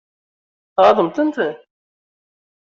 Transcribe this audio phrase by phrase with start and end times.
[0.75, 1.37] Tɣaḍem-tent?